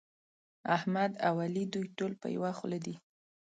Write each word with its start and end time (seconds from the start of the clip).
احمد 0.75 1.11
او 1.27 1.33
علي 1.45 1.63
دوی 1.73 1.85
ټول 1.97 2.11
په 2.21 2.27
يوه 2.35 2.51
خوله 2.57 2.79
دي. 2.85 2.95